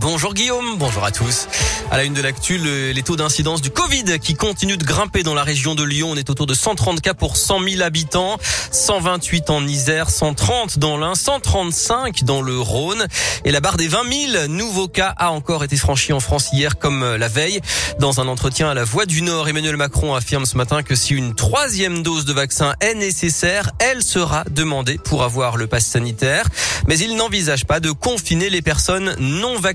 Bonjour 0.00 0.34
Guillaume, 0.34 0.76
bonjour 0.76 1.04
à 1.04 1.12
tous. 1.12 1.46
À 1.92 1.96
la 1.96 2.04
une 2.04 2.12
de 2.12 2.20
l'actu, 2.20 2.58
les 2.58 3.02
taux 3.02 3.14
d'incidence 3.14 3.62
du 3.62 3.70
Covid 3.70 4.18
qui 4.20 4.34
continuent 4.34 4.76
de 4.76 4.84
grimper 4.84 5.22
dans 5.22 5.34
la 5.34 5.44
région 5.44 5.76
de 5.76 5.84
Lyon. 5.84 6.08
On 6.10 6.16
est 6.16 6.30
autour 6.30 6.46
de 6.46 6.54
130 6.54 7.00
cas 7.00 7.14
pour 7.14 7.36
100 7.36 7.62
000 7.62 7.82
habitants, 7.82 8.38
128 8.72 9.50
en 9.50 9.64
Isère, 9.66 10.10
130 10.10 10.80
dans 10.80 10.96
l'Ain, 10.96 11.14
135 11.14 12.24
dans 12.24 12.42
le 12.42 12.58
Rhône. 12.58 13.06
Et 13.44 13.52
la 13.52 13.60
barre 13.60 13.76
des 13.76 13.86
20 13.86 14.32
000 14.32 14.48
nouveaux 14.48 14.88
cas 14.88 15.14
a 15.16 15.30
encore 15.30 15.62
été 15.62 15.76
franchie 15.76 16.12
en 16.12 16.20
France 16.20 16.48
hier 16.52 16.78
comme 16.78 17.14
la 17.14 17.28
veille. 17.28 17.60
Dans 18.00 18.20
un 18.20 18.26
entretien 18.26 18.68
à 18.68 18.74
la 18.74 18.84
Voix 18.84 19.06
du 19.06 19.22
Nord, 19.22 19.48
Emmanuel 19.48 19.76
Macron 19.76 20.14
affirme 20.14 20.44
ce 20.44 20.56
matin 20.56 20.82
que 20.82 20.96
si 20.96 21.14
une 21.14 21.36
troisième 21.36 22.02
dose 22.02 22.24
de 22.24 22.32
vaccin 22.32 22.74
est 22.80 22.94
nécessaire, 22.94 23.70
elle 23.78 24.02
sera 24.02 24.42
demandée 24.50 24.98
pour 24.98 25.22
avoir 25.22 25.56
le 25.56 25.68
pass 25.68 25.86
sanitaire. 25.86 26.46
Mais 26.88 26.98
il 26.98 27.14
n'envisage 27.16 27.64
pas 27.64 27.80
de 27.80 27.92
confiner 27.92 28.50
les 28.50 28.62
personnes 28.62 29.14
non 29.20 29.54
vaccinées, 29.54 29.67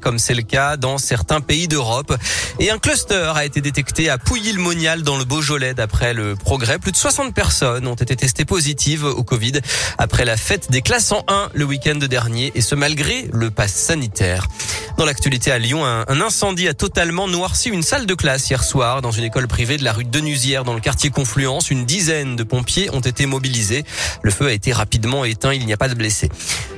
comme 0.00 0.18
c'est 0.18 0.34
le 0.34 0.42
cas 0.42 0.76
dans 0.76 0.96
certains 0.96 1.40
pays 1.40 1.66
d'Europe. 1.66 2.16
Et 2.60 2.70
un 2.70 2.78
cluster 2.78 3.32
a 3.34 3.44
été 3.44 3.60
détecté 3.60 4.08
à 4.08 4.16
Pouilly-le-Monial 4.16 5.02
dans 5.02 5.18
le 5.18 5.24
Beaujolais 5.24 5.74
d'après 5.74 6.14
le 6.14 6.36
progrès. 6.36 6.78
Plus 6.78 6.92
de 6.92 6.96
60 6.96 7.34
personnes 7.34 7.88
ont 7.88 7.94
été 7.94 8.14
testées 8.14 8.44
positives 8.44 9.04
au 9.04 9.24
Covid 9.24 9.54
après 9.98 10.24
la 10.24 10.36
fête 10.36 10.70
des 10.70 10.82
classes 10.82 11.10
en 11.10 11.24
1 11.26 11.50
le 11.54 11.64
week-end 11.64 11.96
dernier 11.96 12.52
et 12.54 12.60
ce 12.60 12.76
malgré 12.76 13.28
le 13.32 13.50
pass 13.50 13.72
sanitaire. 13.72 14.46
Dans 15.00 15.06
l'actualité 15.06 15.50
à 15.50 15.58
Lyon, 15.58 15.82
un, 15.82 16.20
incendie 16.20 16.68
a 16.68 16.74
totalement 16.74 17.26
noirci 17.26 17.70
une 17.70 17.82
salle 17.82 18.04
de 18.04 18.12
classe 18.12 18.50
hier 18.50 18.62
soir 18.62 19.00
dans 19.00 19.12
une 19.12 19.24
école 19.24 19.48
privée 19.48 19.78
de 19.78 19.82
la 19.82 19.94
rue 19.94 20.04
Denusière 20.04 20.62
dans 20.62 20.74
le 20.74 20.80
quartier 20.80 21.08
Confluence. 21.08 21.70
Une 21.70 21.86
dizaine 21.86 22.36
de 22.36 22.42
pompiers 22.42 22.90
ont 22.92 23.00
été 23.00 23.24
mobilisés. 23.24 23.86
Le 24.22 24.30
feu 24.30 24.48
a 24.48 24.52
été 24.52 24.74
rapidement 24.74 25.24
éteint. 25.24 25.54
Il 25.54 25.64
n'y 25.64 25.72
a 25.72 25.78
pas 25.78 25.88
de 25.88 25.94
blessés. 25.94 26.28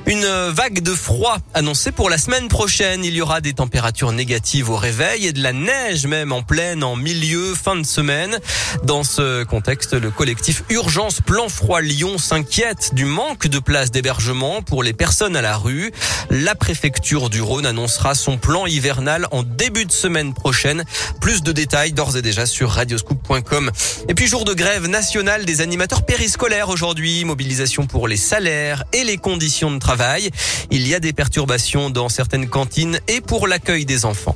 Une 0.05 0.25
vague 0.51 0.81
de 0.81 0.93
froid 0.93 1.39
annoncée 1.53 1.91
pour 1.91 2.09
la 2.09 2.17
semaine 2.17 2.47
prochaine. 2.47 3.03
Il 3.03 3.13
y 3.13 3.21
aura 3.21 3.41
des 3.41 3.51
températures 3.51 4.13
négatives 4.13 4.69
au 4.69 4.77
réveil 4.77 5.27
et 5.27 5.33
de 5.33 5.43
la 5.43 5.51
neige 5.51 6.07
même 6.07 6.31
en 6.31 6.43
pleine 6.43 6.81
en 6.85 6.95
milieu 6.95 7.53
fin 7.53 7.75
de 7.75 7.85
semaine. 7.85 8.39
Dans 8.85 9.03
ce 9.03 9.43
contexte, 9.43 9.93
le 9.93 10.11
collectif 10.11 10.63
Urgence 10.69 11.19
Plan 11.19 11.49
Froid 11.49 11.81
Lyon 11.81 12.17
s'inquiète 12.17 12.93
du 12.93 13.03
manque 13.03 13.47
de 13.47 13.59
places 13.59 13.91
d'hébergement 13.91 14.61
pour 14.61 14.81
les 14.81 14.93
personnes 14.93 15.35
à 15.35 15.41
la 15.41 15.57
rue. 15.57 15.91
La 16.29 16.55
préfecture 16.55 17.29
du 17.29 17.41
Rhône 17.41 17.65
annoncera 17.65 18.12
son 18.15 18.37
plan 18.37 18.65
hivernal 18.65 19.27
en 19.31 19.43
début 19.43 19.85
de 19.85 19.91
semaine 19.91 20.33
prochaine. 20.33 20.83
Plus 21.21 21.43
de 21.43 21.51
détails 21.51 21.93
d'ores 21.93 22.17
et 22.17 22.21
déjà 22.21 22.45
sur 22.45 22.69
radioscoop.com. 22.69 23.71
Et 24.09 24.13
puis 24.13 24.27
jour 24.27 24.45
de 24.45 24.53
grève 24.53 24.87
nationale 24.87 25.45
des 25.45 25.61
animateurs 25.61 26.05
périscolaires 26.05 26.69
aujourd'hui, 26.69 27.25
mobilisation 27.25 27.87
pour 27.87 28.07
les 28.07 28.17
salaires 28.17 28.83
et 28.93 29.03
les 29.03 29.17
conditions 29.17 29.71
de 29.71 29.79
travail 29.79 30.31
il 30.71 30.87
y 30.87 30.95
a 30.95 30.99
des 30.99 31.13
perturbations 31.13 31.89
dans 31.89 32.09
certaines 32.09 32.49
cantines 32.49 32.99
et 33.07 33.21
pour 33.21 33.47
l'accueil 33.47 33.85
des 33.85 34.05
enfants. 34.05 34.35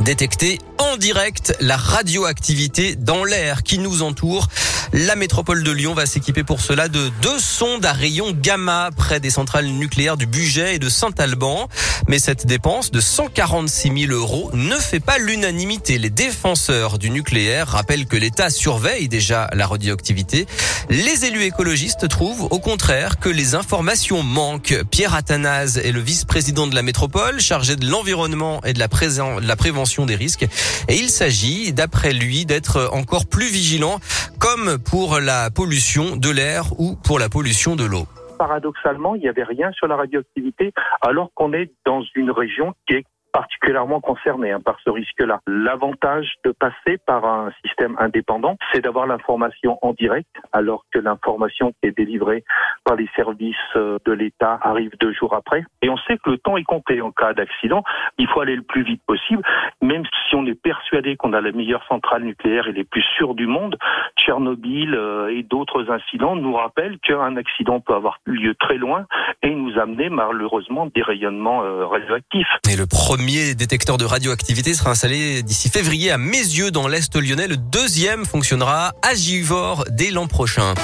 Détecter 0.00 0.58
en 0.78 0.96
direct 0.96 1.54
la 1.60 1.76
radioactivité 1.76 2.96
dans 2.96 3.22
l'air 3.24 3.62
qui 3.62 3.78
nous 3.78 4.02
entoure. 4.02 4.48
La 4.94 5.14
métropole 5.14 5.62
de 5.62 5.70
Lyon 5.70 5.92
va 5.92 6.06
s'équiper 6.06 6.42
pour 6.42 6.60
cela 6.60 6.88
de 6.88 7.10
deux 7.20 7.38
sondes 7.38 7.84
à 7.84 7.92
rayons 7.92 8.32
gamma 8.32 8.90
près 8.96 9.20
des 9.20 9.28
centrales 9.30 9.66
nucléaires 9.66 10.16
du 10.16 10.26
Budget 10.26 10.76
et 10.76 10.78
de 10.78 10.88
Saint-Alban. 10.88 11.68
Mais 12.10 12.18
cette 12.18 12.44
dépense 12.44 12.90
de 12.90 13.00
146 13.00 14.06
000 14.08 14.12
euros 14.12 14.50
ne 14.52 14.74
fait 14.74 14.98
pas 14.98 15.18
l'unanimité. 15.18 15.96
Les 15.96 16.10
défenseurs 16.10 16.98
du 16.98 17.08
nucléaire 17.08 17.68
rappellent 17.68 18.06
que 18.06 18.16
l'État 18.16 18.50
surveille 18.50 19.06
déjà 19.06 19.48
la 19.52 19.64
radioactivité. 19.68 20.46
Les 20.88 21.24
élus 21.24 21.44
écologistes 21.44 22.08
trouvent 22.08 22.48
au 22.50 22.58
contraire 22.58 23.20
que 23.20 23.28
les 23.28 23.54
informations 23.54 24.24
manquent. 24.24 24.82
Pierre 24.90 25.14
Athanase 25.14 25.78
est 25.78 25.92
le 25.92 26.00
vice-président 26.00 26.66
de 26.66 26.74
la 26.74 26.82
métropole 26.82 27.38
chargé 27.38 27.76
de 27.76 27.86
l'environnement 27.86 28.60
et 28.64 28.72
de 28.72 28.80
la, 28.80 28.88
de 28.88 29.46
la 29.46 29.54
prévention 29.54 30.04
des 30.04 30.16
risques. 30.16 30.48
Et 30.88 30.96
il 30.96 31.10
s'agit, 31.10 31.72
d'après 31.72 32.12
lui, 32.12 32.44
d'être 32.44 32.90
encore 32.92 33.26
plus 33.26 33.52
vigilant 33.52 34.00
comme 34.40 34.78
pour 34.78 35.20
la 35.20 35.52
pollution 35.52 36.16
de 36.16 36.30
l'air 36.30 36.72
ou 36.80 36.96
pour 36.96 37.20
la 37.20 37.28
pollution 37.28 37.76
de 37.76 37.84
l'eau 37.84 38.08
paradoxalement, 38.40 39.14
il 39.16 39.20
n'y 39.20 39.28
avait 39.28 39.44
rien 39.44 39.70
sur 39.72 39.86
la 39.86 39.96
radioactivité, 39.96 40.72
alors 41.02 41.30
qu'on 41.34 41.52
est 41.52 41.72
dans 41.84 42.02
une 42.14 42.30
région 42.30 42.72
qui 42.86 42.94
est 42.94 43.04
particulièrement 43.32 44.00
concernés 44.00 44.52
hein, 44.52 44.60
par 44.60 44.78
ce 44.84 44.90
risque-là. 44.90 45.40
L'avantage 45.46 46.32
de 46.44 46.52
passer 46.52 46.98
par 47.06 47.24
un 47.24 47.52
système 47.64 47.96
indépendant, 47.98 48.56
c'est 48.72 48.82
d'avoir 48.82 49.06
l'information 49.06 49.78
en 49.82 49.92
direct, 49.92 50.30
alors 50.52 50.84
que 50.92 50.98
l'information 50.98 51.72
qui 51.72 51.88
est 51.88 51.96
délivrée 51.96 52.44
par 52.84 52.96
les 52.96 53.08
services 53.14 53.56
euh, 53.76 53.98
de 54.04 54.12
l'État 54.12 54.58
arrive 54.62 54.92
deux 55.00 55.12
jours 55.12 55.34
après. 55.34 55.64
Et 55.82 55.90
on 55.90 55.96
sait 55.96 56.18
que 56.18 56.30
le 56.30 56.38
temps 56.38 56.56
est 56.56 56.64
compté 56.64 57.00
en 57.00 57.10
cas 57.10 57.32
d'accident. 57.34 57.82
Il 58.18 58.26
faut 58.28 58.40
aller 58.40 58.56
le 58.56 58.62
plus 58.62 58.82
vite 58.82 59.02
possible, 59.06 59.42
même 59.82 60.04
si 60.04 60.34
on 60.34 60.46
est 60.46 60.60
persuadé 60.60 61.16
qu'on 61.16 61.32
a 61.32 61.40
la 61.40 61.52
meilleure 61.52 61.84
centrale 61.86 62.24
nucléaire 62.24 62.68
et 62.68 62.72
les 62.72 62.84
plus 62.84 63.04
sûres 63.16 63.34
du 63.34 63.46
monde. 63.46 63.76
Tchernobyl 64.18 64.94
euh, 64.94 65.34
et 65.34 65.42
d'autres 65.42 65.90
incidents 65.90 66.36
nous 66.36 66.54
rappellent 66.54 66.98
qu'un 67.00 67.36
accident 67.36 67.80
peut 67.80 67.94
avoir 67.94 68.18
lieu 68.24 68.54
très 68.54 68.76
loin 68.76 69.06
et 69.42 69.54
nous 69.54 69.78
amener 69.78 70.08
malheureusement 70.08 70.86
des 70.86 71.02
rayonnements 71.02 71.62
euh, 71.62 71.86
radioactifs. 71.86 72.48
Et 72.72 72.76
le 72.76 72.86
premier 72.86 73.19
détecteur 73.54 73.98
de 73.98 74.04
radioactivité 74.04 74.74
sera 74.74 74.90
installé 74.90 75.42
d'ici 75.42 75.68
février 75.68 76.10
à 76.10 76.18
Mézieux 76.18 76.70
dans 76.70 76.88
l'Est 76.88 77.14
lyonnais. 77.16 77.46
Le 77.46 77.56
deuxième 77.56 78.24
fonctionnera 78.24 78.94
à 79.02 79.14
Givor 79.14 79.84
dès 79.90 80.10
l'an 80.10 80.26
prochain. 80.26 80.74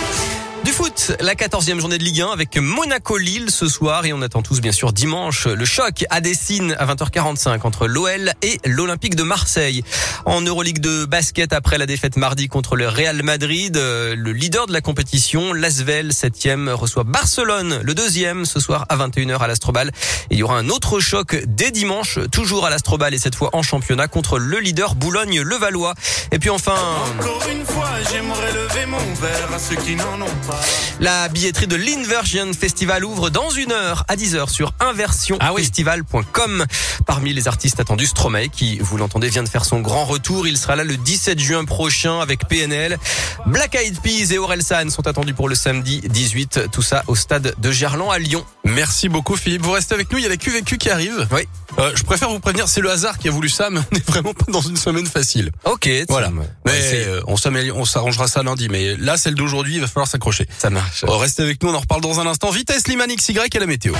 Foot, 0.76 1.12
la 1.20 1.34
quatorzième 1.34 1.80
journée 1.80 1.96
de 1.96 2.04
Ligue 2.04 2.20
1 2.20 2.28
avec 2.28 2.58
Monaco-Lille 2.58 3.50
ce 3.50 3.66
soir 3.66 4.04
et 4.04 4.12
on 4.12 4.20
attend 4.20 4.42
tous 4.42 4.60
bien 4.60 4.72
sûr 4.72 4.92
dimanche 4.92 5.46
le 5.46 5.64
choc 5.64 6.04
à 6.10 6.20
Dessine 6.20 6.76
à 6.78 6.84
20h45 6.84 7.62
entre 7.62 7.86
l'OL 7.86 8.34
et 8.42 8.60
l'Olympique 8.66 9.14
de 9.14 9.22
Marseille. 9.22 9.82
En 10.26 10.42
Euroleague 10.42 10.80
de 10.80 11.06
basket 11.06 11.54
après 11.54 11.78
la 11.78 11.86
défaite 11.86 12.18
mardi 12.18 12.48
contre 12.48 12.76
le 12.76 12.88
Real 12.88 13.22
Madrid, 13.22 13.74
euh, 13.78 14.14
le 14.14 14.32
leader 14.32 14.66
de 14.66 14.74
la 14.74 14.82
compétition, 14.82 15.54
l'Asvel, 15.54 16.12
septième, 16.12 16.68
reçoit 16.68 17.04
Barcelone, 17.04 17.80
le 17.82 17.94
deuxième 17.94 18.44
ce 18.44 18.60
soir 18.60 18.84
à 18.90 18.98
21h 18.98 19.38
à 19.38 19.46
l'Astrobal. 19.46 19.92
Il 20.30 20.36
y 20.36 20.42
aura 20.42 20.58
un 20.58 20.68
autre 20.68 21.00
choc 21.00 21.42
dès 21.46 21.70
dimanche, 21.70 22.18
toujours 22.30 22.66
à 22.66 22.70
l'Astrobal 22.70 23.14
et 23.14 23.18
cette 23.18 23.34
fois 23.34 23.48
en 23.54 23.62
championnat 23.62 24.08
contre 24.08 24.38
le 24.38 24.58
leader 24.58 24.94
Boulogne-Levallois. 24.94 25.94
Et 26.32 26.38
puis 26.38 26.50
enfin... 26.50 26.76
Encore 27.18 27.42
une 27.50 27.64
fois, 27.64 27.88
j'aimerais 28.12 28.52
lever 28.86 28.90
mon 28.90 29.14
verre 29.14 29.52
à 29.54 29.58
ceux 29.58 29.76
qui 29.76 29.96
n'en 29.96 30.20
ont 30.20 30.46
pas. 30.46 30.60
La 31.00 31.28
billetterie 31.28 31.66
de 31.66 31.76
l'Inversion 31.76 32.52
Festival 32.52 33.04
ouvre 33.04 33.30
dans 33.30 33.50
une 33.50 33.72
heure 33.72 34.04
à 34.08 34.16
10h 34.16 34.48
sur 34.48 34.72
inversionfestival.com. 34.80 36.64
Parmi 37.06 37.32
les 37.32 37.48
artistes 37.48 37.80
attendus, 37.80 38.06
Stromae, 38.06 38.48
qui, 38.48 38.78
vous 38.78 38.96
l'entendez, 38.96 39.28
vient 39.28 39.42
de 39.42 39.48
faire 39.48 39.64
son 39.64 39.80
grand 39.80 40.04
retour. 40.04 40.46
Il 40.46 40.56
sera 40.56 40.76
là 40.76 40.84
le 40.84 40.96
17 40.96 41.38
juin 41.38 41.64
prochain 41.64 42.20
avec 42.20 42.48
PNL. 42.48 42.98
Black 43.46 43.74
Eyed 43.74 44.00
Peas 44.00 44.32
et 44.32 44.38
Orelsan 44.38 44.90
sont 44.90 45.06
attendus 45.06 45.34
pour 45.34 45.48
le 45.48 45.54
samedi 45.54 46.00
18. 46.00 46.70
Tout 46.72 46.82
ça 46.82 47.04
au 47.06 47.14
stade 47.14 47.54
de 47.58 47.70
Gerland 47.70 48.10
à 48.10 48.18
Lyon. 48.18 48.44
Merci 48.64 49.08
beaucoup 49.08 49.36
Philippe. 49.36 49.62
Vous 49.62 49.72
restez 49.72 49.94
avec 49.94 50.10
nous, 50.10 50.18
il 50.18 50.22
y 50.22 50.26
a 50.26 50.30
la 50.30 50.36
QVQ 50.36 50.78
qui 50.78 50.90
arrive. 50.90 51.26
Oui. 51.32 51.42
Euh, 51.78 51.92
je 51.94 52.04
préfère 52.04 52.30
vous 52.30 52.40
prévenir, 52.40 52.68
c'est 52.68 52.80
le 52.80 52.90
hasard 52.90 53.18
qui 53.18 53.28
a 53.28 53.30
voulu 53.30 53.50
ça, 53.50 53.68
mais 53.68 53.80
on 53.80 53.94
n'est 53.94 54.02
vraiment 54.06 54.32
pas 54.32 54.50
dans 54.50 54.62
une 54.62 54.76
semaine 54.76 55.06
facile. 55.06 55.50
Ok. 55.64 55.88
Voilà. 56.08 56.30
Mais 56.64 56.72
euh, 56.94 57.20
on 57.26 57.36
on 57.74 57.84
s'arrangera 57.84 58.28
ça 58.28 58.42
lundi. 58.42 58.68
Mais 58.76 58.94
là, 58.98 59.16
celle 59.16 59.34
d'aujourd'hui, 59.34 59.76
il 59.76 59.80
va 59.80 59.86
falloir 59.86 60.06
s'accrocher. 60.06 60.46
Ça 60.58 60.68
marche. 60.68 61.02
Restez 61.08 61.42
avec 61.42 61.62
nous, 61.62 61.70
on 61.70 61.74
en 61.74 61.80
reparle 61.80 62.02
dans 62.02 62.20
un 62.20 62.26
instant. 62.26 62.50
Vitesse 62.50 62.88
Liman 62.88 63.06
XY 63.06 63.38
et 63.54 63.58
la 63.58 63.64
météo. 63.64 63.94